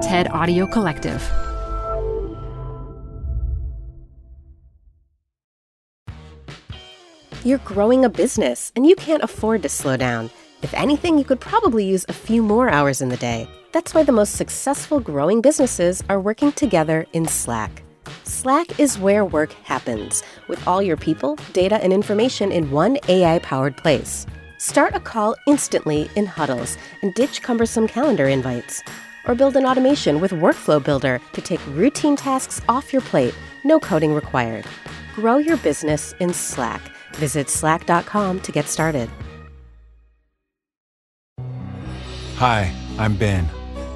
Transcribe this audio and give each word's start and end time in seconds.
TED 0.00 0.28
Audio 0.28 0.66
Collective. 0.66 1.22
You're 7.44 7.58
growing 7.58 8.06
a 8.06 8.08
business 8.08 8.72
and 8.74 8.86
you 8.86 8.96
can't 8.96 9.22
afford 9.22 9.62
to 9.62 9.68
slow 9.68 9.98
down. 9.98 10.30
If 10.62 10.72
anything, 10.72 11.18
you 11.18 11.24
could 11.24 11.38
probably 11.38 11.84
use 11.84 12.06
a 12.08 12.14
few 12.14 12.42
more 12.42 12.70
hours 12.70 13.02
in 13.02 13.10
the 13.10 13.18
day. 13.18 13.46
That's 13.72 13.92
why 13.92 14.02
the 14.02 14.12
most 14.12 14.36
successful 14.36 15.00
growing 15.00 15.42
businesses 15.42 16.02
are 16.08 16.18
working 16.18 16.52
together 16.52 17.06
in 17.12 17.28
Slack. 17.28 17.82
Slack 18.24 18.80
is 18.80 18.98
where 18.98 19.26
work 19.26 19.52
happens, 19.64 20.22
with 20.48 20.66
all 20.66 20.80
your 20.80 20.96
people, 20.96 21.36
data, 21.52 21.76
and 21.82 21.92
information 21.92 22.52
in 22.52 22.70
one 22.70 22.96
AI 23.08 23.38
powered 23.40 23.76
place. 23.76 24.26
Start 24.56 24.94
a 24.94 25.00
call 25.00 25.36
instantly 25.46 26.10
in 26.16 26.24
huddles 26.24 26.78
and 27.02 27.14
ditch 27.14 27.42
cumbersome 27.42 27.86
calendar 27.86 28.28
invites. 28.28 28.82
Or 29.26 29.34
build 29.34 29.56
an 29.56 29.64
automation 29.64 30.20
with 30.20 30.32
Workflow 30.32 30.82
Builder 30.82 31.20
to 31.32 31.40
take 31.40 31.60
routine 31.68 32.16
tasks 32.16 32.60
off 32.68 32.92
your 32.92 33.02
plate, 33.02 33.34
no 33.64 33.78
coding 33.78 34.14
required. 34.14 34.64
Grow 35.14 35.38
your 35.38 35.56
business 35.58 36.12
in 36.20 36.34
Slack. 36.34 36.82
Visit 37.14 37.48
slack.com 37.48 38.40
to 38.40 38.52
get 38.52 38.66
started. 38.66 39.08
Hi, 42.36 42.72
I'm 42.98 43.16
Ben. 43.16 43.46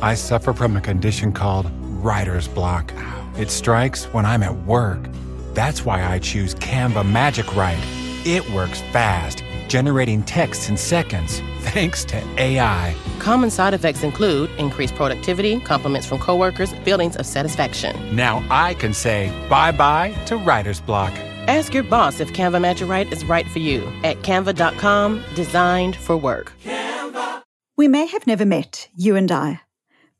I 0.02 0.14
suffer 0.14 0.52
from 0.52 0.76
a 0.76 0.80
condition 0.82 1.32
called 1.32 1.70
writer's 1.80 2.46
block. 2.46 2.92
It 3.38 3.50
strikes 3.50 4.04
when 4.12 4.26
I'm 4.26 4.42
at 4.42 4.66
work. 4.66 5.08
That's 5.54 5.84
why 5.86 6.04
I 6.04 6.18
choose 6.18 6.54
Canva 6.56 7.10
Magic 7.10 7.56
Write. 7.56 7.82
It 8.26 8.46
works 8.50 8.82
fast, 8.92 9.42
generating 9.68 10.22
text 10.24 10.68
in 10.68 10.76
seconds, 10.76 11.40
thanks 11.72 12.04
to 12.06 12.16
AI. 12.38 12.94
Common 13.18 13.50
side 13.50 13.74
effects 13.74 14.02
include 14.02 14.50
increased 14.58 14.94
productivity, 14.94 15.60
compliments 15.60 16.06
from 16.06 16.18
coworkers, 16.18 16.72
feelings 16.84 17.16
of 17.16 17.26
satisfaction. 17.26 17.94
Now 18.14 18.44
I 18.50 18.74
can 18.74 18.94
say 18.94 19.32
bye 19.48 19.72
bye 19.72 20.12
to 20.26 20.36
writer's 20.36 20.80
block. 20.80 21.12
Ask 21.46 21.74
your 21.74 21.82
boss 21.82 22.20
if 22.20 22.32
Canva 22.32 22.60
Magic 22.60 22.88
Write 22.88 23.12
is 23.12 23.24
right 23.24 23.46
for 23.48 23.58
you 23.58 23.80
at 24.02 24.16
canva.com, 24.22 25.22
designed 25.34 25.96
for 25.96 26.16
work. 26.16 26.52
Canva. 26.62 27.42
We 27.76 27.88
may 27.88 28.06
have 28.06 28.26
never 28.26 28.46
met, 28.46 28.88
you 28.94 29.16
and 29.16 29.30
I, 29.30 29.60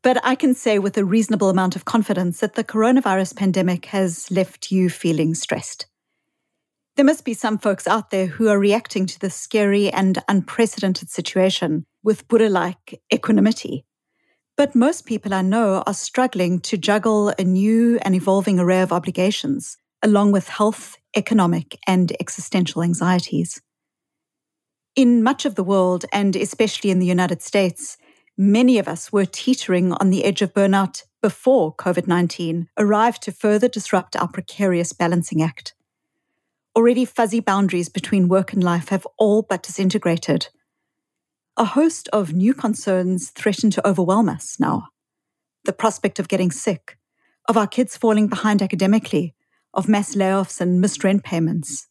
but 0.03 0.19
I 0.23 0.35
can 0.35 0.53
say 0.53 0.77
with 0.77 0.97
a 0.97 1.05
reasonable 1.05 1.49
amount 1.49 1.75
of 1.75 1.85
confidence 1.85 2.41
that 2.41 2.55
the 2.55 2.63
coronavirus 2.63 3.35
pandemic 3.35 3.85
has 3.85 4.29
left 4.29 4.71
you 4.71 4.89
feeling 4.89 5.33
stressed. 5.33 5.87
There 6.95 7.03
must 7.03 7.25
be 7.25 7.33
some 7.33 7.57
folks 7.57 7.87
out 7.87 8.09
there 8.09 8.27
who 8.27 8.47
are 8.47 8.57
reacting 8.57 9.05
to 9.05 9.19
this 9.19 9.35
scary 9.35 9.91
and 9.91 10.23
unprecedented 10.29 11.09
situation 11.09 11.85
with 12.03 12.25
Buddha 12.29 12.47
like 12.47 13.01
equanimity. 13.13 13.83
But 14.55 14.75
most 14.75 15.05
people 15.05 15.33
I 15.33 15.41
know 15.41 15.83
are 15.85 15.93
struggling 15.93 16.61
to 16.61 16.77
juggle 16.77 17.33
a 17.37 17.43
new 17.43 17.99
and 18.03 18.15
evolving 18.15 18.61
array 18.61 18.81
of 18.81 18.93
obligations, 18.93 19.75
along 20.01 20.31
with 20.31 20.47
health, 20.47 20.95
economic, 21.17 21.77
and 21.85 22.15
existential 22.21 22.81
anxieties. 22.81 23.61
In 24.95 25.21
much 25.21 25.43
of 25.43 25.55
the 25.55 25.65
world, 25.65 26.05
and 26.13 26.37
especially 26.37 26.91
in 26.91 26.99
the 26.99 27.05
United 27.05 27.41
States, 27.41 27.97
many 28.37 28.79
of 28.79 28.87
us 28.87 29.11
were 29.11 29.25
teetering 29.25 29.91
on 29.91 30.11
the 30.11 30.23
edge 30.23 30.41
of 30.41 30.53
burnout 30.53 31.03
before 31.21 31.75
COVID 31.75 32.07
19 32.07 32.69
arrived 32.77 33.21
to 33.23 33.33
further 33.33 33.67
disrupt 33.67 34.15
our 34.15 34.29
precarious 34.29 34.93
balancing 34.93 35.41
act. 35.41 35.74
Already 36.75 37.05
fuzzy 37.05 37.39
boundaries 37.39 37.87
between 37.87 38.27
work 38.27 38.51
and 38.51 38.61
life 38.61 38.89
have 38.89 39.07
all 39.17 39.43
but 39.43 39.63
disintegrated. 39.63 40.49
A 41.55 41.63
host 41.63 42.09
of 42.09 42.33
new 42.33 42.53
concerns 42.53 43.29
threaten 43.29 43.71
to 43.71 43.87
overwhelm 43.87 44.27
us 44.27 44.57
now. 44.59 44.89
The 45.63 45.71
prospect 45.71 46.19
of 46.19 46.27
getting 46.27 46.51
sick, 46.51 46.97
of 47.47 47.55
our 47.55 47.65
kids 47.65 47.95
falling 47.95 48.27
behind 48.27 48.61
academically, 48.61 49.33
of 49.73 49.87
mass 49.87 50.15
layoffs 50.15 50.59
and 50.59 50.81
missed 50.81 51.01
rent 51.03 51.23
payments. 51.23 51.87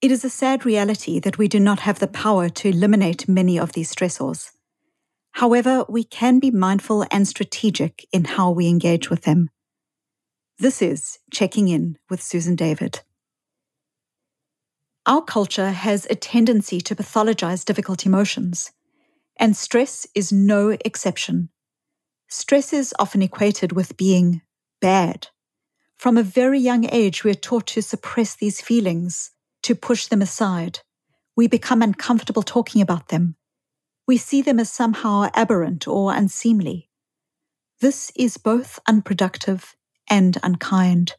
It 0.00 0.10
is 0.10 0.24
a 0.24 0.30
sad 0.30 0.64
reality 0.64 1.20
that 1.20 1.36
we 1.36 1.46
do 1.46 1.60
not 1.60 1.80
have 1.80 1.98
the 1.98 2.08
power 2.08 2.48
to 2.48 2.68
eliminate 2.70 3.28
many 3.28 3.58
of 3.58 3.72
these 3.72 3.94
stressors. 3.94 4.48
However, 5.32 5.84
we 5.90 6.04
can 6.04 6.38
be 6.38 6.50
mindful 6.50 7.04
and 7.10 7.28
strategic 7.28 8.06
in 8.12 8.24
how 8.24 8.50
we 8.50 8.66
engage 8.66 9.10
with 9.10 9.22
them. 9.22 9.50
This 10.58 10.80
is 10.80 11.18
Checking 11.30 11.68
In 11.68 11.98
with 12.08 12.22
Susan 12.22 12.56
David. 12.56 13.02
Our 15.06 15.22
culture 15.22 15.70
has 15.70 16.06
a 16.10 16.14
tendency 16.14 16.80
to 16.82 16.94
pathologize 16.94 17.64
difficult 17.64 18.04
emotions, 18.04 18.70
and 19.38 19.56
stress 19.56 20.06
is 20.14 20.30
no 20.30 20.76
exception. 20.84 21.48
Stress 22.28 22.72
is 22.72 22.94
often 22.98 23.22
equated 23.22 23.72
with 23.72 23.96
being 23.96 24.42
bad. 24.80 25.28
From 25.96 26.16
a 26.16 26.22
very 26.22 26.58
young 26.58 26.86
age, 26.92 27.24
we 27.24 27.30
are 27.30 27.34
taught 27.34 27.66
to 27.68 27.82
suppress 27.82 28.34
these 28.34 28.60
feelings 28.60 29.32
to 29.62 29.74
push 29.74 30.06
them 30.06 30.22
aside. 30.22 30.80
We 31.34 31.46
become 31.46 31.82
uncomfortable 31.82 32.42
talking 32.42 32.82
about 32.82 33.08
them. 33.08 33.36
We 34.06 34.16
see 34.16 34.42
them 34.42 34.60
as 34.60 34.70
somehow 34.70 35.30
aberrant 35.34 35.88
or 35.88 36.12
unseemly. 36.12 36.90
This 37.80 38.12
is 38.14 38.36
both 38.36 38.78
unproductive 38.86 39.74
and 40.08 40.36
unkind. 40.42 41.14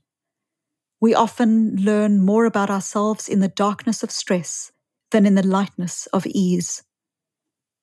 We 1.01 1.15
often 1.15 1.77
learn 1.77 2.21
more 2.21 2.45
about 2.45 2.69
ourselves 2.69 3.27
in 3.27 3.39
the 3.39 3.47
darkness 3.47 4.03
of 4.03 4.11
stress 4.11 4.71
than 5.09 5.25
in 5.25 5.33
the 5.33 5.45
lightness 5.45 6.05
of 6.13 6.27
ease. 6.27 6.83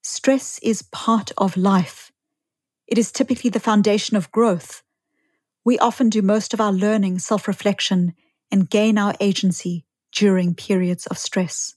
Stress 0.03 0.61
is 0.63 0.83
part 0.83 1.33
of 1.37 1.57
life. 1.57 2.13
It 2.87 2.97
is 2.97 3.11
typically 3.11 3.51
the 3.51 3.61
foundation 3.61 4.17
of 4.17 4.31
growth. 4.31 4.83
We 5.65 5.79
often 5.81 6.09
do 6.09 6.23
most 6.23 6.55
of 6.55 6.61
our 6.61 6.73
learning, 6.73 7.19
self 7.19 7.49
reflection, 7.49 8.15
and 8.53 8.71
gain 8.71 8.97
our 8.97 9.15
agency 9.21 9.85
during 10.13 10.55
periods 10.55 11.07
of 11.07 11.19
stress. 11.19 11.75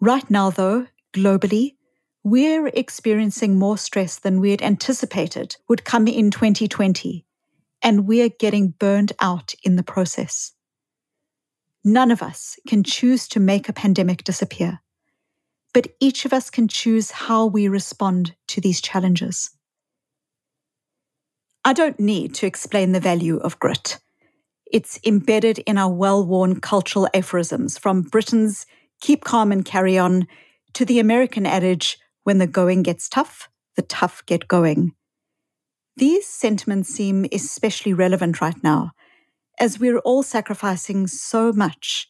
Right 0.00 0.28
now, 0.28 0.50
though, 0.50 0.88
globally, 1.14 1.76
we're 2.24 2.66
experiencing 2.66 3.56
more 3.56 3.78
stress 3.78 4.18
than 4.18 4.40
we 4.40 4.50
had 4.50 4.62
anticipated 4.62 5.56
would 5.68 5.84
come 5.84 6.08
in 6.08 6.30
2020, 6.32 7.24
and 7.82 8.06
we're 8.06 8.28
getting 8.28 8.68
burned 8.68 9.12
out 9.20 9.54
in 9.62 9.76
the 9.76 9.82
process. 9.82 10.52
None 11.84 12.10
of 12.10 12.22
us 12.22 12.58
can 12.66 12.84
choose 12.84 13.26
to 13.28 13.40
make 13.40 13.68
a 13.68 13.72
pandemic 13.72 14.22
disappear, 14.22 14.80
but 15.74 15.88
each 16.00 16.24
of 16.24 16.32
us 16.32 16.48
can 16.48 16.68
choose 16.68 17.10
how 17.10 17.46
we 17.46 17.66
respond 17.66 18.34
to 18.48 18.60
these 18.60 18.80
challenges. 18.80 19.50
I 21.64 21.72
don't 21.72 21.98
need 21.98 22.34
to 22.36 22.46
explain 22.46 22.92
the 22.92 23.00
value 23.00 23.38
of 23.38 23.58
grit. 23.58 23.98
It's 24.72 24.98
embedded 25.04 25.58
in 25.60 25.76
our 25.76 25.92
well 25.92 26.24
worn 26.24 26.60
cultural 26.60 27.08
aphorisms, 27.14 27.78
from 27.78 28.02
Britain's 28.02 28.66
keep 29.00 29.24
calm 29.24 29.52
and 29.52 29.64
carry 29.64 29.98
on 29.98 30.26
to 30.74 30.84
the 30.84 30.98
American 30.98 31.46
adage, 31.46 31.98
when 32.24 32.38
the 32.38 32.46
going 32.46 32.82
gets 32.82 33.08
tough, 33.08 33.48
the 33.76 33.82
tough 33.82 34.24
get 34.26 34.48
going. 34.48 34.92
These 35.96 36.26
sentiments 36.26 36.88
seem 36.88 37.26
especially 37.32 37.92
relevant 37.92 38.40
right 38.40 38.62
now, 38.62 38.92
as 39.58 39.78
we're 39.78 39.98
all 39.98 40.22
sacrificing 40.22 41.06
so 41.06 41.52
much 41.52 42.08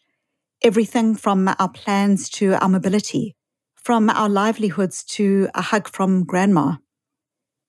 everything 0.62 1.14
from 1.14 1.48
our 1.58 1.68
plans 1.68 2.28
to 2.30 2.54
our 2.62 2.68
mobility, 2.68 3.34
from 3.74 4.08
our 4.08 4.28
livelihoods 4.28 5.02
to 5.02 5.48
a 5.54 5.62
hug 5.62 5.88
from 5.88 6.24
grandma. 6.24 6.76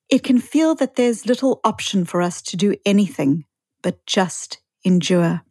It 0.09 0.23
can 0.23 0.39
feel 0.39 0.75
that 0.75 0.95
there's 0.95 1.25
little 1.25 1.59
option 1.63 2.05
for 2.05 2.21
us 2.21 2.41
to 2.43 2.57
do 2.57 2.75
anything 2.85 3.45
but 3.81 4.05
just 4.05 4.59
endure. 4.85 5.41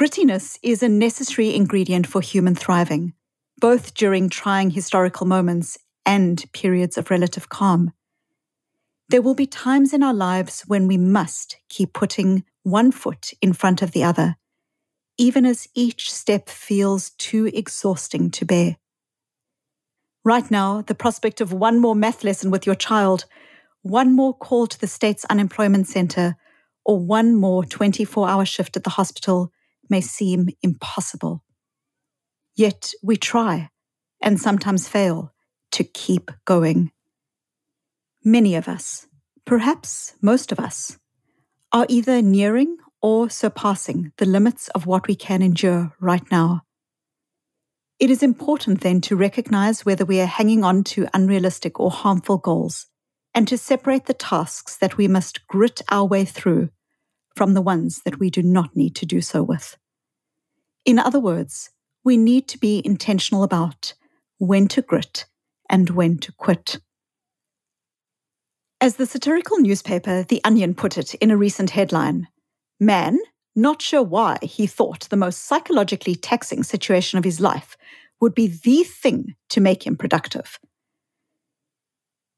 Grittiness 0.00 0.58
is 0.62 0.82
a 0.82 0.88
necessary 0.88 1.54
ingredient 1.54 2.06
for 2.06 2.20
human 2.20 2.54
thriving, 2.54 3.12
both 3.60 3.94
during 3.94 4.30
trying 4.30 4.70
historical 4.70 5.26
moments 5.26 5.76
and 6.06 6.44
periods 6.52 6.96
of 6.96 7.10
relative 7.10 7.48
calm. 7.48 7.92
There 9.12 9.20
will 9.20 9.34
be 9.34 9.46
times 9.46 9.92
in 9.92 10.02
our 10.02 10.14
lives 10.14 10.62
when 10.62 10.88
we 10.88 10.96
must 10.96 11.58
keep 11.68 11.92
putting 11.92 12.44
one 12.62 12.90
foot 12.90 13.34
in 13.42 13.52
front 13.52 13.82
of 13.82 13.90
the 13.90 14.02
other, 14.02 14.36
even 15.18 15.44
as 15.44 15.68
each 15.74 16.10
step 16.10 16.48
feels 16.48 17.10
too 17.18 17.50
exhausting 17.52 18.30
to 18.30 18.46
bear. 18.46 18.78
Right 20.24 20.50
now, 20.50 20.80
the 20.80 20.94
prospect 20.94 21.42
of 21.42 21.52
one 21.52 21.78
more 21.78 21.94
math 21.94 22.24
lesson 22.24 22.50
with 22.50 22.64
your 22.64 22.74
child, 22.74 23.26
one 23.82 24.16
more 24.16 24.32
call 24.32 24.66
to 24.66 24.80
the 24.80 24.86
state's 24.86 25.26
unemployment 25.26 25.88
center, 25.88 26.36
or 26.82 26.98
one 26.98 27.34
more 27.34 27.66
24 27.66 28.26
hour 28.26 28.46
shift 28.46 28.78
at 28.78 28.84
the 28.84 28.96
hospital 28.96 29.52
may 29.90 30.00
seem 30.00 30.48
impossible. 30.62 31.44
Yet 32.54 32.94
we 33.02 33.18
try, 33.18 33.68
and 34.22 34.40
sometimes 34.40 34.88
fail, 34.88 35.34
to 35.72 35.84
keep 35.84 36.30
going. 36.46 36.92
Many 38.24 38.54
of 38.54 38.68
us, 38.68 39.08
perhaps 39.44 40.14
most 40.22 40.52
of 40.52 40.60
us, 40.60 40.96
are 41.72 41.86
either 41.88 42.22
nearing 42.22 42.76
or 43.00 43.28
surpassing 43.28 44.12
the 44.18 44.26
limits 44.26 44.68
of 44.68 44.86
what 44.86 45.08
we 45.08 45.16
can 45.16 45.42
endure 45.42 45.92
right 46.00 46.22
now. 46.30 46.62
It 47.98 48.10
is 48.10 48.22
important 48.22 48.80
then 48.80 49.00
to 49.02 49.16
recognize 49.16 49.84
whether 49.84 50.04
we 50.04 50.20
are 50.20 50.26
hanging 50.26 50.62
on 50.62 50.84
to 50.84 51.08
unrealistic 51.12 51.80
or 51.80 51.90
harmful 51.90 52.38
goals 52.38 52.86
and 53.34 53.48
to 53.48 53.58
separate 53.58 54.06
the 54.06 54.14
tasks 54.14 54.76
that 54.76 54.96
we 54.96 55.08
must 55.08 55.46
grit 55.48 55.82
our 55.90 56.04
way 56.04 56.24
through 56.24 56.70
from 57.34 57.54
the 57.54 57.62
ones 57.62 58.02
that 58.04 58.20
we 58.20 58.30
do 58.30 58.42
not 58.42 58.76
need 58.76 58.94
to 58.96 59.06
do 59.06 59.20
so 59.20 59.42
with. 59.42 59.76
In 60.84 60.98
other 60.98 61.20
words, 61.20 61.70
we 62.04 62.16
need 62.16 62.46
to 62.48 62.58
be 62.58 62.82
intentional 62.84 63.42
about 63.42 63.94
when 64.38 64.68
to 64.68 64.82
grit 64.82 65.26
and 65.68 65.90
when 65.90 66.18
to 66.18 66.32
quit. 66.32 66.78
As 68.82 68.96
the 68.96 69.06
satirical 69.06 69.58
newspaper 69.58 70.24
The 70.24 70.40
Onion 70.42 70.74
put 70.74 70.98
it 70.98 71.14
in 71.14 71.30
a 71.30 71.36
recent 71.36 71.70
headline, 71.70 72.26
man, 72.80 73.16
not 73.54 73.80
sure 73.80 74.02
why 74.02 74.38
he 74.42 74.66
thought 74.66 75.08
the 75.08 75.16
most 75.16 75.44
psychologically 75.44 76.16
taxing 76.16 76.64
situation 76.64 77.16
of 77.16 77.22
his 77.22 77.38
life 77.38 77.76
would 78.20 78.34
be 78.34 78.48
the 78.48 78.82
thing 78.82 79.36
to 79.50 79.60
make 79.60 79.86
him 79.86 79.96
productive. 79.96 80.58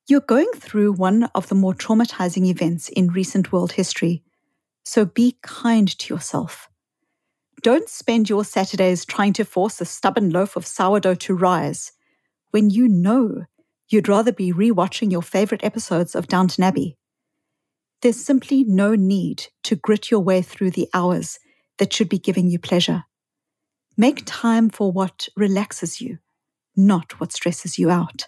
You're 0.06 0.20
going 0.20 0.50
through 0.54 0.92
one 0.92 1.30
of 1.34 1.48
the 1.48 1.54
more 1.54 1.72
traumatizing 1.72 2.44
events 2.44 2.90
in 2.90 3.08
recent 3.08 3.50
world 3.50 3.72
history, 3.72 4.22
so 4.84 5.06
be 5.06 5.38
kind 5.40 5.88
to 5.98 6.12
yourself. 6.12 6.68
Don't 7.62 7.88
spend 7.88 8.28
your 8.28 8.44
Saturdays 8.44 9.06
trying 9.06 9.32
to 9.32 9.46
force 9.46 9.80
a 9.80 9.86
stubborn 9.86 10.28
loaf 10.28 10.56
of 10.56 10.66
sourdough 10.66 11.14
to 11.14 11.34
rise 11.34 11.92
when 12.50 12.68
you 12.68 12.86
know 12.86 13.46
you'd 13.94 14.08
rather 14.08 14.32
be 14.32 14.52
rewatching 14.52 15.10
your 15.12 15.22
favorite 15.22 15.62
episodes 15.62 16.16
of 16.16 16.26
Downton 16.26 16.64
Abbey. 16.64 16.96
There's 18.02 18.22
simply 18.22 18.64
no 18.64 18.96
need 18.96 19.46
to 19.62 19.76
grit 19.76 20.10
your 20.10 20.20
way 20.20 20.42
through 20.42 20.72
the 20.72 20.88
hours 20.92 21.38
that 21.78 21.92
should 21.92 22.08
be 22.08 22.18
giving 22.18 22.50
you 22.50 22.58
pleasure. 22.58 23.04
Make 23.96 24.24
time 24.26 24.68
for 24.68 24.90
what 24.90 25.28
relaxes 25.36 26.00
you, 26.00 26.18
not 26.76 27.20
what 27.20 27.32
stresses 27.32 27.78
you 27.78 27.88
out. 27.88 28.26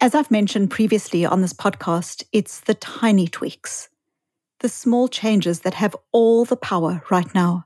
As 0.00 0.14
I've 0.14 0.30
mentioned 0.30 0.70
previously 0.70 1.26
on 1.26 1.42
this 1.42 1.52
podcast, 1.52 2.22
it's 2.32 2.60
the 2.60 2.74
tiny 2.74 3.26
tweaks, 3.26 3.88
the 4.60 4.68
small 4.68 5.08
changes 5.08 5.60
that 5.60 5.74
have 5.74 5.96
all 6.12 6.44
the 6.44 6.56
power 6.56 7.02
right 7.10 7.34
now. 7.34 7.64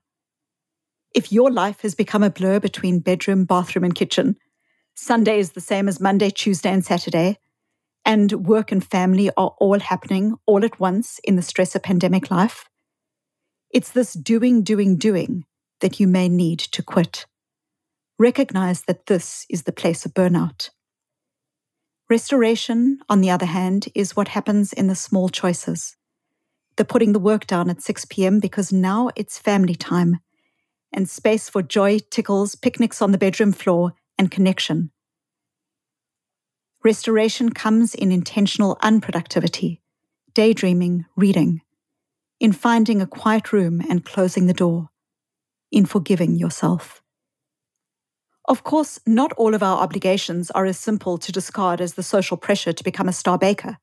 If 1.14 1.30
your 1.30 1.50
life 1.50 1.82
has 1.82 1.94
become 1.94 2.22
a 2.22 2.30
blur 2.30 2.58
between 2.58 3.00
bedroom, 3.00 3.44
bathroom, 3.44 3.84
and 3.84 3.94
kitchen, 3.94 4.36
Sunday 4.94 5.38
is 5.38 5.52
the 5.52 5.60
same 5.60 5.88
as 5.88 6.00
Monday, 6.00 6.30
Tuesday, 6.30 6.70
and 6.70 6.84
Saturday, 6.84 7.38
and 8.04 8.46
work 8.46 8.70
and 8.70 8.84
family 8.84 9.30
are 9.36 9.54
all 9.58 9.80
happening 9.80 10.36
all 10.46 10.64
at 10.64 10.78
once 10.78 11.18
in 11.24 11.36
the 11.36 11.42
stress 11.42 11.74
of 11.74 11.82
pandemic 11.82 12.30
life, 12.30 12.68
it's 13.70 13.90
this 13.90 14.12
doing, 14.12 14.62
doing, 14.62 14.96
doing 14.96 15.44
that 15.80 15.98
you 15.98 16.06
may 16.06 16.28
need 16.28 16.60
to 16.60 16.82
quit. 16.82 17.26
Recognize 18.20 18.82
that 18.82 19.06
this 19.06 19.46
is 19.50 19.64
the 19.64 19.72
place 19.72 20.06
of 20.06 20.14
burnout. 20.14 20.70
Restoration, 22.08 23.00
on 23.08 23.20
the 23.20 23.30
other 23.30 23.46
hand, 23.46 23.88
is 23.94 24.14
what 24.14 24.28
happens 24.28 24.72
in 24.72 24.86
the 24.86 24.94
small 24.94 25.28
choices. 25.28 25.96
The 26.76 26.84
putting 26.84 27.12
the 27.12 27.18
work 27.18 27.48
down 27.48 27.68
at 27.68 27.82
6 27.82 28.04
p.m. 28.04 28.38
because 28.38 28.72
now 28.72 29.10
it's 29.16 29.38
family 29.38 29.74
time 29.74 30.20
and 30.92 31.08
space 31.08 31.48
for 31.48 31.60
joy, 31.60 31.98
tickles, 32.10 32.54
picnics 32.54 33.02
on 33.02 33.10
the 33.10 33.18
bedroom 33.18 33.50
floor, 33.50 33.94
and 34.18 34.30
connection. 34.30 34.90
Restoration 36.82 37.50
comes 37.50 37.94
in 37.94 38.12
intentional 38.12 38.76
unproductivity, 38.82 39.80
daydreaming, 40.34 41.06
reading, 41.16 41.62
in 42.40 42.52
finding 42.52 43.00
a 43.00 43.06
quiet 43.06 43.52
room 43.52 43.80
and 43.88 44.04
closing 44.04 44.46
the 44.46 44.52
door, 44.52 44.90
in 45.72 45.86
forgiving 45.86 46.36
yourself. 46.36 47.00
Of 48.46 48.62
course, 48.62 49.00
not 49.06 49.32
all 49.32 49.54
of 49.54 49.62
our 49.62 49.78
obligations 49.78 50.50
are 50.50 50.66
as 50.66 50.78
simple 50.78 51.16
to 51.16 51.32
discard 51.32 51.80
as 51.80 51.94
the 51.94 52.02
social 52.02 52.36
pressure 52.36 52.74
to 52.74 52.84
become 52.84 53.08
a 53.08 53.12
star 53.12 53.38
baker. 53.38 53.78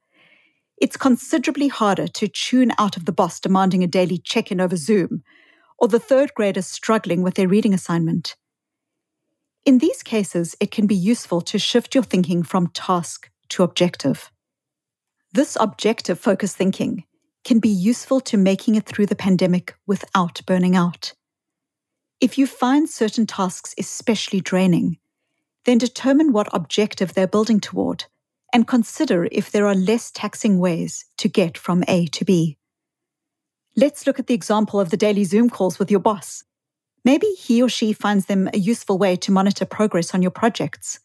It's 0.77 0.97
considerably 0.97 1.67
harder 1.67 2.07
to 2.07 2.27
tune 2.27 2.71
out 2.77 2.97
of 2.97 3.05
the 3.05 3.11
boss 3.11 3.39
demanding 3.39 3.83
a 3.83 3.87
daily 3.87 4.19
check 4.19 4.51
in 4.51 4.61
over 4.61 4.75
Zoom, 4.75 5.23
or 5.79 5.87
the 5.87 5.99
third 5.99 6.33
graders 6.35 6.67
struggling 6.67 7.23
with 7.23 7.33
their 7.33 7.47
reading 7.47 7.73
assignment. 7.73 8.35
In 9.63 9.77
these 9.77 10.01
cases, 10.01 10.55
it 10.59 10.71
can 10.71 10.87
be 10.87 10.95
useful 10.95 11.41
to 11.41 11.59
shift 11.59 11.93
your 11.93 12.03
thinking 12.03 12.41
from 12.41 12.67
task 12.67 13.29
to 13.49 13.63
objective. 13.63 14.31
This 15.33 15.55
objective 15.59 16.19
focused 16.19 16.57
thinking 16.57 17.03
can 17.43 17.59
be 17.59 17.69
useful 17.69 18.19
to 18.21 18.37
making 18.37 18.75
it 18.75 18.85
through 18.85 19.05
the 19.05 19.15
pandemic 19.15 19.75
without 19.85 20.41
burning 20.45 20.75
out. 20.75 21.13
If 22.19 22.37
you 22.37 22.47
find 22.47 22.89
certain 22.89 23.25
tasks 23.25 23.73
especially 23.77 24.41
draining, 24.41 24.97
then 25.65 25.77
determine 25.77 26.33
what 26.33 26.49
objective 26.53 27.13
they're 27.13 27.27
building 27.27 27.59
toward 27.59 28.05
and 28.53 28.67
consider 28.67 29.27
if 29.31 29.51
there 29.51 29.67
are 29.67 29.75
less 29.75 30.11
taxing 30.11 30.59
ways 30.59 31.05
to 31.17 31.29
get 31.29 31.57
from 31.57 31.83
A 31.87 32.07
to 32.07 32.25
B. 32.25 32.57
Let's 33.75 34.05
look 34.05 34.19
at 34.19 34.27
the 34.27 34.33
example 34.33 34.79
of 34.79 34.89
the 34.89 34.97
daily 34.97 35.23
Zoom 35.23 35.49
calls 35.49 35.79
with 35.79 35.89
your 35.89 35.99
boss. 35.99 36.43
Maybe 37.03 37.27
he 37.27 37.61
or 37.61 37.69
she 37.69 37.93
finds 37.93 38.27
them 38.27 38.49
a 38.53 38.57
useful 38.57 38.97
way 38.97 39.15
to 39.17 39.31
monitor 39.31 39.65
progress 39.65 40.13
on 40.13 40.21
your 40.21 40.31
projects, 40.31 40.99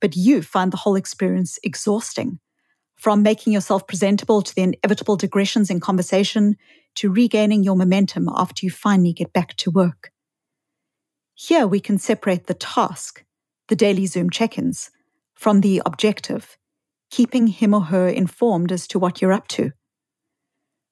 but 0.00 0.16
you 0.16 0.42
find 0.42 0.72
the 0.72 0.78
whole 0.78 0.96
experience 0.96 1.58
exhausting. 1.62 2.38
From 2.96 3.22
making 3.22 3.52
yourself 3.52 3.86
presentable 3.86 4.40
to 4.40 4.54
the 4.54 4.62
inevitable 4.62 5.16
digressions 5.16 5.68
in 5.68 5.80
conversation 5.80 6.56
to 6.94 7.12
regaining 7.12 7.62
your 7.62 7.76
momentum 7.76 8.28
after 8.34 8.64
you 8.64 8.70
finally 8.70 9.12
get 9.12 9.34
back 9.34 9.54
to 9.56 9.70
work. 9.70 10.12
Here 11.34 11.66
we 11.66 11.80
can 11.80 11.98
separate 11.98 12.46
the 12.46 12.54
task, 12.54 13.22
the 13.68 13.76
daily 13.76 14.06
Zoom 14.06 14.30
check 14.30 14.56
ins, 14.56 14.90
from 15.34 15.60
the 15.60 15.82
objective, 15.84 16.56
keeping 17.10 17.48
him 17.48 17.74
or 17.74 17.82
her 17.82 18.08
informed 18.08 18.72
as 18.72 18.86
to 18.88 18.98
what 18.98 19.20
you're 19.20 19.34
up 19.34 19.46
to. 19.48 19.72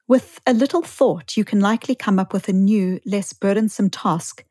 With 0.07 0.41
a 0.47 0.53
little 0.53 0.83
thought, 0.83 1.37
you 1.37 1.45
can 1.45 1.61
likely 1.61 1.95
come 1.95 2.19
up 2.19 2.33
with 2.33 2.49
a 2.49 2.53
new, 2.53 3.01
less 3.07 3.33
burdensome 3.33 3.89
task 3.89 4.45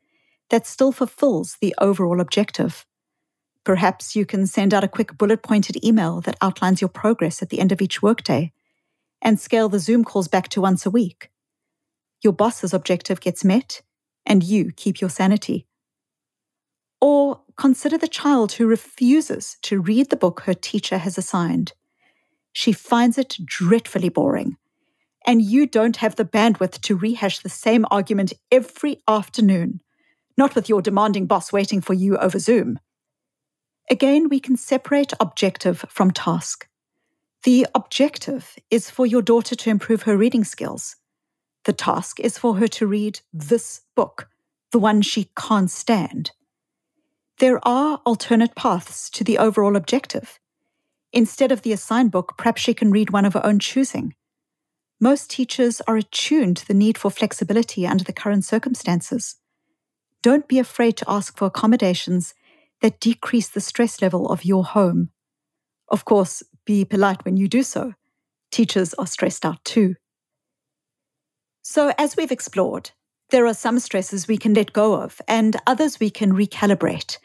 that 0.50 0.66
still 0.66 0.90
fulfills 0.90 1.56
the 1.60 1.74
overall 1.80 2.20
objective. 2.20 2.84
Perhaps 3.62 4.16
you 4.16 4.26
can 4.26 4.46
send 4.46 4.74
out 4.74 4.84
a 4.84 4.88
quick 4.88 5.16
bullet 5.16 5.42
pointed 5.42 5.82
email 5.84 6.20
that 6.22 6.36
outlines 6.42 6.80
your 6.80 6.88
progress 6.88 7.40
at 7.40 7.50
the 7.50 7.60
end 7.60 7.72
of 7.72 7.80
each 7.80 8.02
workday 8.02 8.52
and 9.22 9.40
scale 9.40 9.68
the 9.68 9.78
Zoom 9.78 10.04
calls 10.04 10.28
back 10.28 10.48
to 10.48 10.60
once 10.60 10.84
a 10.84 10.90
week. 10.90 11.30
Your 12.22 12.32
boss's 12.32 12.74
objective 12.74 13.20
gets 13.20 13.44
met, 13.44 13.80
and 14.26 14.42
you 14.42 14.70
keep 14.72 15.00
your 15.00 15.10
sanity. 15.10 15.66
Or 17.00 17.40
consider 17.56 17.96
the 17.96 18.08
child 18.08 18.52
who 18.52 18.66
refuses 18.66 19.56
to 19.62 19.80
read 19.80 20.10
the 20.10 20.16
book 20.16 20.40
her 20.40 20.54
teacher 20.54 20.98
has 20.98 21.16
assigned. 21.16 21.72
She 22.52 22.72
finds 22.72 23.18
it 23.18 23.36
dreadfully 23.44 24.08
boring, 24.10 24.56
and 25.24 25.42
you 25.42 25.66
don't 25.66 25.96
have 25.96 26.16
the 26.16 26.24
bandwidth 26.24 26.80
to 26.82 26.96
rehash 26.96 27.38
the 27.38 27.48
same 27.48 27.86
argument 27.90 28.32
every 28.50 29.02
afternoon, 29.08 29.80
not 30.36 30.54
with 30.54 30.68
your 30.68 30.82
demanding 30.82 31.26
boss 31.26 31.52
waiting 31.52 31.80
for 31.80 31.94
you 31.94 32.16
over 32.18 32.38
Zoom. 32.38 32.78
Again, 33.90 34.28
we 34.28 34.40
can 34.40 34.56
separate 34.56 35.12
objective 35.20 35.84
from 35.88 36.10
task. 36.10 36.68
The 37.44 37.66
objective 37.74 38.56
is 38.70 38.88
for 38.90 39.04
your 39.06 39.22
daughter 39.22 39.54
to 39.54 39.70
improve 39.70 40.02
her 40.02 40.16
reading 40.16 40.44
skills. 40.44 40.96
The 41.64 41.72
task 41.72 42.20
is 42.20 42.38
for 42.38 42.56
her 42.56 42.68
to 42.68 42.86
read 42.86 43.20
this 43.32 43.82
book, 43.94 44.28
the 44.72 44.78
one 44.78 45.02
she 45.02 45.30
can't 45.36 45.70
stand. 45.70 46.32
There 47.38 47.66
are 47.66 48.00
alternate 48.06 48.54
paths 48.54 49.10
to 49.10 49.24
the 49.24 49.38
overall 49.38 49.76
objective. 49.76 50.38
Instead 51.12 51.52
of 51.52 51.62
the 51.62 51.72
assigned 51.72 52.10
book, 52.10 52.34
perhaps 52.38 52.62
she 52.62 52.74
can 52.74 52.90
read 52.90 53.10
one 53.10 53.24
of 53.24 53.34
her 53.34 53.44
own 53.44 53.58
choosing. 53.58 54.14
Most 55.04 55.28
teachers 55.28 55.82
are 55.82 55.98
attuned 55.98 56.56
to 56.56 56.66
the 56.66 56.72
need 56.72 56.96
for 56.96 57.10
flexibility 57.10 57.86
under 57.86 58.02
the 58.02 58.12
current 58.14 58.42
circumstances. 58.42 59.36
Don't 60.22 60.48
be 60.48 60.58
afraid 60.58 60.96
to 60.96 61.04
ask 61.06 61.36
for 61.36 61.44
accommodations 61.44 62.32
that 62.80 63.00
decrease 63.00 63.50
the 63.50 63.60
stress 63.60 64.00
level 64.00 64.26
of 64.30 64.46
your 64.46 64.64
home. 64.64 65.10
Of 65.88 66.06
course, 66.06 66.42
be 66.64 66.86
polite 66.86 67.22
when 67.26 67.36
you 67.36 67.48
do 67.48 67.62
so. 67.62 67.92
Teachers 68.50 68.94
are 68.94 69.06
stressed 69.06 69.44
out 69.44 69.62
too. 69.62 69.96
So, 71.60 71.92
as 71.98 72.16
we've 72.16 72.32
explored, 72.32 72.92
there 73.28 73.46
are 73.46 73.52
some 73.52 73.80
stresses 73.80 74.26
we 74.26 74.38
can 74.38 74.54
let 74.54 74.72
go 74.72 74.94
of 74.94 75.20
and 75.28 75.54
others 75.66 76.00
we 76.00 76.08
can 76.08 76.32
recalibrate 76.32 77.18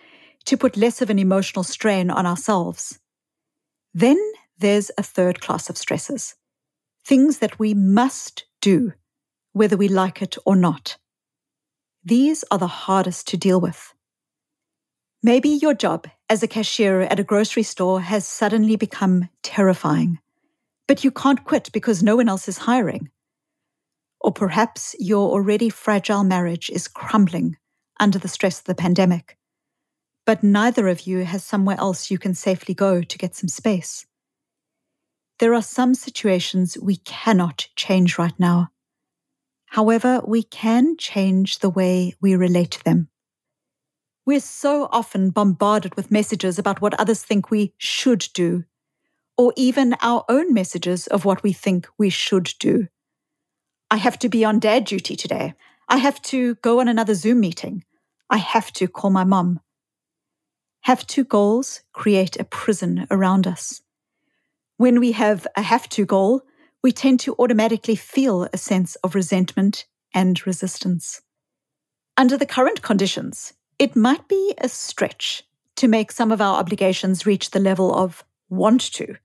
to 0.48 0.58
put 0.58 0.76
less 0.76 1.02
of 1.02 1.10
an 1.10 1.18
emotional 1.18 1.64
strain 1.64 2.12
on 2.12 2.26
ourselves. 2.26 3.00
Then 3.94 4.20
there's 4.58 4.92
a 4.98 5.04
third 5.04 5.40
class 5.40 5.70
of 5.70 5.78
stresses 5.78 6.36
things 7.06 7.40
that 7.40 7.60
we 7.60 7.74
must 7.74 8.46
do, 8.62 8.94
whether 9.54 9.78
we 9.78 9.88
like 9.88 10.22
it 10.22 10.38
or 10.46 10.56
not. 10.56 10.98
These 12.04 12.44
are 12.52 12.58
the 12.58 12.68
hardest 12.68 13.28
to 13.30 13.38
deal 13.38 13.60
with. 13.60 13.94
Maybe 15.22 15.50
your 15.50 15.74
job 15.74 16.08
as 16.30 16.44
a 16.44 16.48
cashier 16.48 17.02
at 17.02 17.20
a 17.20 17.24
grocery 17.24 17.64
store 17.64 18.02
has 18.02 18.26
suddenly 18.26 18.76
become 18.76 19.30
terrifying, 19.44 20.20
but 20.88 21.04
you 21.04 21.12
can't 21.12 21.44
quit 21.44 21.72
because 21.74 22.02
no 22.02 22.16
one 22.16 22.30
else 22.30 22.48
is 22.48 22.60
hiring. 22.60 23.10
Or 24.22 24.32
perhaps 24.32 24.96
your 25.00 25.30
already 25.30 25.70
fragile 25.70 26.24
marriage 26.24 26.70
is 26.70 26.88
crumbling 26.88 27.58
under 28.00 28.18
the 28.18 28.28
stress 28.28 28.60
of 28.60 28.66
the 28.66 28.76
pandemic 28.76 29.38
but 30.30 30.44
neither 30.44 30.88
of 30.88 31.08
you 31.08 31.26
has 31.26 31.44
somewhere 31.44 31.76
else 31.80 32.12
you 32.12 32.20
can 32.20 32.36
safely 32.36 32.76
go 32.76 33.02
to 33.02 33.18
get 33.18 33.34
some 33.34 33.48
space. 33.48 34.06
There 35.40 35.54
are 35.54 35.62
some 35.62 35.96
situations 35.96 36.78
we 36.82 36.98
cannot 36.98 37.68
change 37.78 38.18
right 38.18 38.38
now. 38.38 38.70
However, 39.68 40.22
we 40.28 40.44
can 40.44 40.98
change 40.98 41.60
the 41.60 41.70
way 41.70 42.14
we 42.20 42.36
relate 42.36 42.72
to 42.72 42.84
them. 42.84 43.08
We're 44.26 44.42
so 44.42 44.90
often 44.92 45.30
bombarded 45.30 45.96
with 45.96 46.12
messages 46.12 46.60
about 46.60 46.82
what 46.82 47.00
others 47.00 47.24
think 47.24 47.50
we 47.50 47.74
should 47.78 48.28
do, 48.34 48.66
or 49.38 49.54
even 49.56 49.96
our 50.02 50.26
own 50.28 50.54
messages 50.54 51.08
of 51.08 51.24
what 51.24 51.42
we 51.42 51.54
think 51.54 51.88
we 51.98 52.10
should 52.10 52.52
do. 52.60 52.88
I 53.90 53.96
have 53.96 54.20
to 54.20 54.30
be 54.30 54.44
on 54.44 54.60
dad 54.60 54.84
duty 54.84 55.16
today. 55.16 55.54
I 55.88 55.98
have 55.98 56.22
to 56.24 56.56
go 56.56 56.82
on 56.82 56.90
another 56.90 57.16
Zoom 57.16 57.40
meeting. 57.40 57.86
I 58.30 58.38
have 58.38 58.74
to 58.74 58.90
call 58.90 59.10
my 59.10 59.24
mum. 59.24 59.62
Have 60.82 61.08
to 61.08 61.24
goals 61.24 61.82
create 61.94 62.38
a 62.38 62.44
prison 62.44 63.08
around 63.10 63.48
us. 63.48 63.82
When 64.80 65.02
we 65.02 65.12
have 65.12 65.46
a 65.58 65.62
have 65.62 65.90
to 65.90 66.06
goal, 66.06 66.42
we 66.82 66.94
tend 66.94 67.20
to 67.20 67.36
automatically 67.38 67.98
feel 67.98 68.48
a 68.54 68.58
sense 68.58 68.96
of 69.04 69.14
resentment 69.14 69.86
and 70.14 70.48
resistance. 70.48 71.22
Under 72.16 72.38
the 72.38 72.46
current 72.46 72.82
conditions, 72.82 73.52
it 73.78 73.98
might 73.98 74.30
be 74.30 74.54
a 74.58 74.70
stretch 74.70 75.44
to 75.76 75.90
make 75.90 76.14
some 76.14 76.32
of 76.32 76.40
our 76.40 76.58
obligations 76.58 77.26
reach 77.26 77.52
the 77.52 77.60
level 77.60 77.94
of 77.94 78.24
want 78.50 78.80
to. 78.94 79.18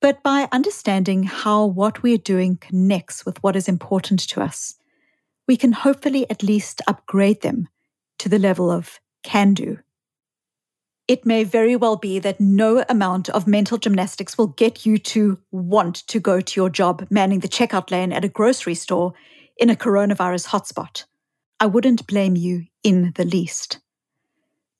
But 0.00 0.22
by 0.22 0.48
understanding 0.50 1.24
how 1.24 1.66
what 1.66 2.02
we're 2.02 2.16
doing 2.16 2.56
connects 2.56 3.26
with 3.26 3.42
what 3.42 3.54
is 3.54 3.68
important 3.68 4.20
to 4.30 4.40
us, 4.40 4.76
we 5.46 5.58
can 5.58 5.72
hopefully 5.72 6.24
at 6.30 6.42
least 6.42 6.80
upgrade 6.86 7.42
them 7.42 7.68
to 8.20 8.30
the 8.30 8.38
level 8.38 8.70
of 8.70 8.98
can 9.22 9.52
do. 9.52 9.80
It 11.08 11.24
may 11.24 11.42
very 11.42 11.74
well 11.74 11.96
be 11.96 12.18
that 12.18 12.38
no 12.38 12.84
amount 12.86 13.30
of 13.30 13.46
mental 13.46 13.78
gymnastics 13.78 14.36
will 14.36 14.48
get 14.48 14.84
you 14.84 14.98
to 14.98 15.38
want 15.50 16.06
to 16.08 16.20
go 16.20 16.42
to 16.42 16.60
your 16.60 16.68
job 16.68 17.06
manning 17.08 17.40
the 17.40 17.48
checkout 17.48 17.90
lane 17.90 18.12
at 18.12 18.26
a 18.26 18.28
grocery 18.28 18.74
store 18.74 19.14
in 19.56 19.70
a 19.70 19.74
coronavirus 19.74 20.48
hotspot. 20.48 21.04
I 21.58 21.64
wouldn't 21.64 22.06
blame 22.06 22.36
you 22.36 22.66
in 22.84 23.12
the 23.16 23.24
least. 23.24 23.80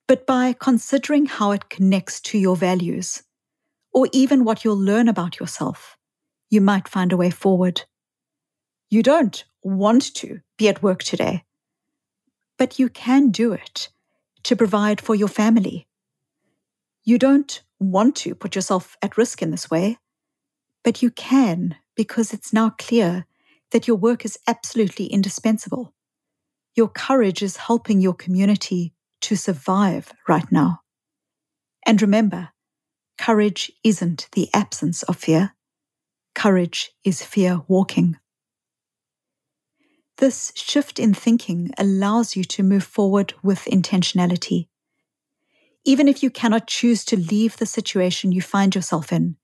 But 0.07 0.27
by 0.27 0.53
considering 0.53 1.25
how 1.25 1.53
it 1.53 1.71
connects 1.71 2.21
to 2.21 2.39
your 2.39 2.57
values, 2.57 3.23
or 3.95 4.07
even 4.13 4.45
what 4.45 4.65
you'll 4.65 4.79
learn 4.79 5.09
about 5.09 5.41
yourself, 5.41 5.97
you 6.51 6.61
might 6.61 6.89
find 6.89 7.11
a 7.11 7.17
way 7.17 7.31
forward. 7.31 7.85
You 8.91 9.03
don't 9.03 9.43
want 9.63 10.15
to 10.17 10.41
be 10.59 10.69
at 10.69 10.83
work 10.83 11.03
today, 11.03 11.45
but 12.59 12.79
you 12.79 12.91
can 12.91 13.31
do 13.31 13.55
it 13.55 13.89
to 14.43 14.55
provide 14.55 15.01
for 15.01 15.15
your 15.15 15.29
family 15.29 15.89
you 17.05 17.19
don't 17.19 17.63
want 17.79 18.17
to 18.17 18.35
put 18.35 18.55
yourself 18.55 18.97
at 19.03 19.17
risk 19.17 19.43
in 19.43 19.51
this 19.51 19.71
way, 19.71 19.99
but 20.85 21.03
you 21.03 21.11
can 21.11 21.77
because 21.97 22.33
it's 22.33 22.53
now 22.53 22.71
clear 22.71 23.27
that 23.73 23.87
your 23.87 23.97
work 23.97 24.25
is 24.25 24.39
absolutely 24.47 25.07
indispensable. 25.07 25.93
Your 26.75 26.89
courage 26.89 27.43
is 27.43 27.57
helping 27.57 28.01
your 28.01 28.15
community 28.15 28.95
to 29.23 29.37
survive 29.37 30.13
right 30.29 30.51
now. 30.51 30.81
And 31.85 32.01
remember, 32.01 32.51
courage 33.19 33.73
isn't 33.83 34.29
the 34.33 34.49
absence 34.55 35.03
of 35.03 35.17
fear. 35.17 35.55
Courage 36.35 36.93
is 37.05 37.23
fear 37.23 37.63
walking. 37.67 38.17
This 40.19 40.53
shift 40.55 40.99
in 40.99 41.15
thinking 41.15 41.71
allows 41.79 42.37
you 42.37 42.45
to 42.45 42.63
move 42.63 42.85
forward 42.85 43.35
with 43.43 43.65
intentionality 43.65 44.69
even 45.85 46.09
if 46.09 46.23
you 46.23 46.31
cannot 46.31 46.67
choose 46.67 47.05
to 47.07 47.17
leave 47.17 47.57
the 47.57 47.67
situation 47.67 48.33
you 48.33 48.43
find 48.43 48.75
yourself 48.75 49.13
in, 49.13 49.37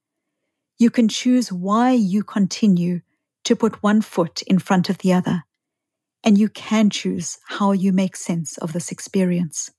you 0.77 0.89
can 0.89 1.07
choose 1.07 1.51
why 1.51 1.91
you 1.91 2.23
continue 2.23 3.01
to 3.45 3.55
put 3.55 3.81
one 3.81 4.01
foot 4.01 4.41
in 4.43 4.59
front 4.59 4.89
of 4.89 4.97
the 4.99 5.13
other, 5.13 5.43
and 6.23 6.37
you 6.37 6.49
can 6.49 6.89
choose 6.89 7.37
how 7.47 7.71
you 7.71 7.93
make 7.93 8.15
sense 8.15 8.57
of 8.57 8.73
this 8.73 8.91
experience. 8.91 9.71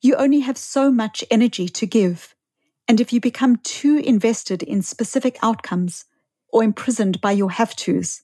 You 0.00 0.16
only 0.16 0.40
have 0.40 0.58
so 0.58 0.90
much 0.90 1.24
energy 1.30 1.68
to 1.68 1.86
give, 1.86 2.34
and 2.88 3.00
if 3.00 3.12
you 3.12 3.20
become 3.20 3.56
too 3.56 3.98
invested 4.04 4.62
in 4.62 4.82
specific 4.82 5.38
outcomes 5.42 6.04
or 6.48 6.64
imprisoned 6.64 7.20
by 7.20 7.32
your 7.32 7.52
have 7.52 7.76
tos, 7.76 8.22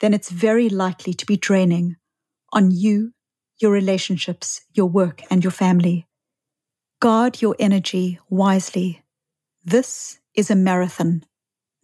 then 0.00 0.12
it's 0.12 0.30
very 0.30 0.68
likely 0.68 1.14
to 1.14 1.24
be 1.24 1.36
draining 1.36 1.96
on 2.52 2.70
you 2.70 3.13
your 3.58 3.70
relationships, 3.70 4.62
your 4.72 4.86
work, 4.86 5.22
and 5.30 5.44
your 5.44 5.50
family. 5.50 6.06
Guard 7.00 7.40
your 7.40 7.56
energy 7.58 8.18
wisely. 8.28 9.02
This 9.64 10.18
is 10.34 10.50
a 10.50 10.56
marathon, 10.56 11.24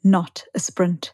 not 0.02 0.44
a 0.54 0.60
sprint. 0.60 1.12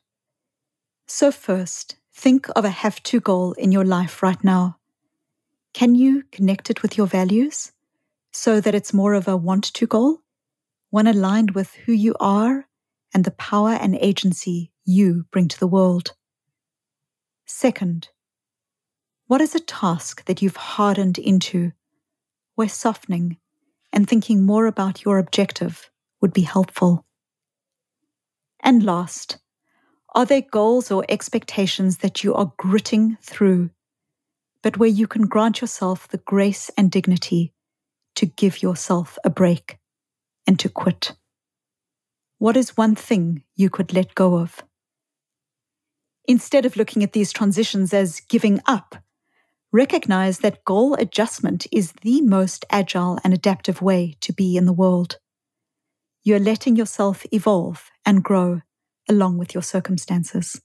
So, 1.06 1.30
first, 1.30 1.96
think 2.12 2.48
of 2.56 2.64
a 2.64 2.70
have 2.70 3.02
to 3.04 3.20
goal 3.20 3.52
in 3.52 3.72
your 3.72 3.84
life 3.84 4.22
right 4.22 4.42
now. 4.42 4.78
Can 5.74 5.94
you 5.94 6.24
connect 6.32 6.70
it 6.70 6.82
with 6.82 6.96
your 6.96 7.06
values 7.06 7.72
so 8.32 8.60
that 8.60 8.74
it's 8.74 8.94
more 8.94 9.14
of 9.14 9.28
a 9.28 9.36
want 9.36 9.64
to 9.74 9.86
goal? 9.86 10.20
One 10.90 11.06
aligned 11.06 11.50
with 11.50 11.74
who 11.74 11.92
you 11.92 12.14
are 12.18 12.66
and 13.12 13.24
the 13.24 13.30
power 13.32 13.70
and 13.70 13.94
agency 13.96 14.72
you 14.84 15.26
bring 15.30 15.48
to 15.48 15.60
the 15.60 15.66
world. 15.66 16.14
Second, 17.46 18.08
what 19.26 19.40
is 19.40 19.54
a 19.54 19.60
task 19.60 20.24
that 20.26 20.40
you've 20.40 20.56
hardened 20.56 21.18
into 21.18 21.72
where 22.54 22.68
softening 22.68 23.36
and 23.92 24.08
thinking 24.08 24.46
more 24.46 24.66
about 24.66 25.04
your 25.04 25.18
objective 25.18 25.90
would 26.20 26.32
be 26.32 26.42
helpful? 26.42 27.04
And 28.60 28.84
last, 28.84 29.38
are 30.14 30.24
there 30.24 30.42
goals 30.42 30.90
or 30.90 31.04
expectations 31.08 31.98
that 31.98 32.22
you 32.22 32.34
are 32.34 32.52
gritting 32.56 33.18
through, 33.20 33.70
but 34.62 34.78
where 34.78 34.88
you 34.88 35.06
can 35.06 35.26
grant 35.26 35.60
yourself 35.60 36.08
the 36.08 36.18
grace 36.18 36.70
and 36.78 36.90
dignity 36.90 37.52
to 38.14 38.26
give 38.26 38.62
yourself 38.62 39.18
a 39.24 39.30
break 39.30 39.78
and 40.46 40.58
to 40.60 40.68
quit? 40.68 41.12
What 42.38 42.56
is 42.56 42.76
one 42.76 42.94
thing 42.94 43.42
you 43.56 43.70
could 43.70 43.92
let 43.92 44.14
go 44.14 44.38
of? 44.38 44.62
Instead 46.28 46.64
of 46.64 46.76
looking 46.76 47.02
at 47.02 47.12
these 47.12 47.32
transitions 47.32 47.92
as 47.92 48.20
giving 48.20 48.60
up, 48.66 48.96
recognize 49.76 50.38
that 50.38 50.64
goal 50.64 50.94
adjustment 50.94 51.66
is 51.70 51.92
the 52.00 52.22
most 52.22 52.64
agile 52.70 53.18
and 53.22 53.34
adaptive 53.34 53.82
way 53.82 54.16
to 54.22 54.32
be 54.32 54.56
in 54.56 54.64
the 54.64 54.72
world. 54.72 55.18
You're 56.24 56.40
letting 56.40 56.76
yourself 56.76 57.26
evolve 57.30 57.90
and 58.06 58.24
grow 58.24 58.62
along 59.06 59.36
with 59.36 59.52
your 59.52 59.62
circumstances. 59.62 60.62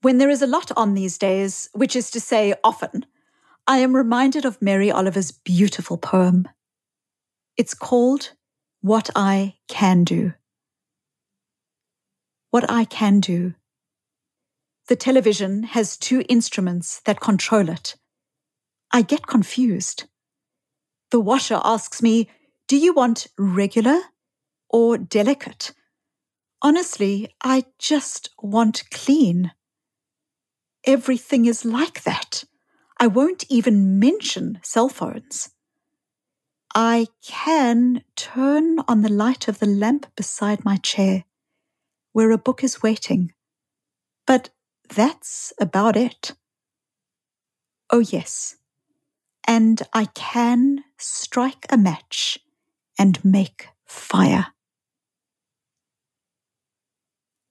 When 0.00 0.18
there 0.18 0.28
is 0.28 0.42
a 0.42 0.48
lot 0.48 0.72
on 0.76 0.94
these 0.94 1.16
days, 1.18 1.70
which 1.72 1.94
is 1.94 2.10
to 2.10 2.20
say, 2.20 2.52
often, 2.64 3.06
I 3.68 3.78
am 3.78 3.94
reminded 3.94 4.44
of 4.44 4.60
Mary 4.60 4.90
Oliver's 4.90 5.30
beautiful 5.30 5.96
poem. 5.96 6.48
It's 7.56 7.74
called 7.74 8.32
What 8.80 9.08
I 9.14 9.54
Can 9.68 10.02
Do. 10.02 10.34
What 12.50 12.68
I 12.68 12.84
Can 12.84 13.20
Do 13.20 13.54
the 14.92 14.96
television 14.96 15.62
has 15.62 15.96
two 15.96 16.22
instruments 16.28 17.00
that 17.06 17.18
control 17.18 17.70
it. 17.70 17.96
I 18.92 19.00
get 19.00 19.26
confused. 19.26 20.04
The 21.10 21.18
washer 21.18 21.58
asks 21.64 22.02
me, 22.02 22.28
Do 22.68 22.76
you 22.76 22.92
want 22.92 23.28
regular 23.38 23.98
or 24.68 24.98
delicate? 24.98 25.72
Honestly, 26.60 27.34
I 27.42 27.64
just 27.78 28.28
want 28.42 28.90
clean. 28.90 29.52
Everything 30.84 31.46
is 31.46 31.64
like 31.64 32.02
that. 32.02 32.44
I 33.00 33.06
won't 33.06 33.44
even 33.48 33.98
mention 33.98 34.58
cell 34.62 34.90
phones. 34.90 35.52
I 36.74 37.06
can 37.24 38.02
turn 38.14 38.80
on 38.86 39.00
the 39.00 39.10
light 39.10 39.48
of 39.48 39.58
the 39.58 39.64
lamp 39.64 40.14
beside 40.16 40.66
my 40.66 40.76
chair, 40.76 41.24
where 42.12 42.30
a 42.30 42.36
book 42.36 42.62
is 42.62 42.82
waiting. 42.82 43.32
But 44.26 44.50
that's 44.88 45.52
about 45.60 45.96
it. 45.96 46.32
Oh, 47.90 48.00
yes. 48.00 48.56
And 49.46 49.82
I 49.92 50.06
can 50.06 50.84
strike 50.98 51.66
a 51.70 51.76
match 51.76 52.38
and 52.98 53.22
make 53.24 53.68
fire. 53.86 54.46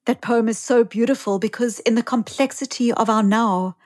That 0.05 0.21
poem 0.21 0.49
is 0.49 0.57
so 0.57 0.83
beautiful 0.83 1.37
because, 1.37 1.79
in 1.79 1.95
the 1.95 2.03
complexity 2.03 2.91
of 2.91 3.09
our 3.09 3.21
now, 3.21 3.77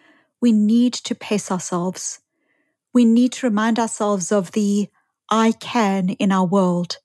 we 0.42 0.52
need 0.52 0.94
to 0.94 1.16
pace 1.16 1.52
ourselves. 1.52 2.20
We 2.94 3.04
need 3.04 3.34
to 3.34 3.48
remind 3.48 3.80
ourselves 3.80 4.32
of 4.32 4.52
the 4.52 4.90
I 5.30 5.54
can 5.54 6.10
in 6.12 6.32
our 6.32 6.46
world 6.46 6.98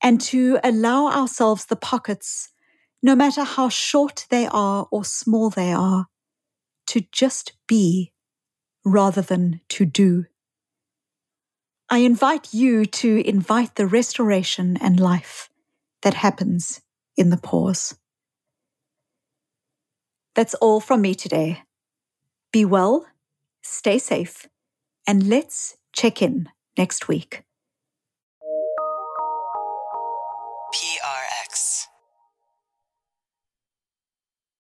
and 0.00 0.20
to 0.22 0.58
allow 0.64 1.08
ourselves 1.08 1.66
the 1.66 1.76
pockets 1.76 2.51
no 3.02 3.16
matter 3.16 3.42
how 3.42 3.68
short 3.68 4.26
they 4.30 4.46
are 4.46 4.86
or 4.90 5.04
small 5.04 5.50
they 5.50 5.72
are, 5.72 6.06
to 6.86 7.02
just 7.12 7.52
be 7.66 8.12
rather 8.84 9.22
than 9.22 9.60
to 9.68 9.84
do. 9.84 10.24
I 11.90 11.98
invite 11.98 12.54
you 12.54 12.86
to 12.86 13.28
invite 13.28 13.74
the 13.74 13.86
restoration 13.86 14.76
and 14.80 14.98
life 14.98 15.50
that 16.02 16.14
happens 16.14 16.80
in 17.16 17.30
the 17.30 17.36
pause. 17.36 17.96
That's 20.34 20.54
all 20.54 20.80
from 20.80 21.02
me 21.02 21.14
today. 21.14 21.62
Be 22.52 22.64
well, 22.64 23.06
stay 23.62 23.98
safe, 23.98 24.48
and 25.06 25.28
let's 25.28 25.76
check 25.92 26.22
in 26.22 26.48
next 26.78 27.08
week. 27.08 27.44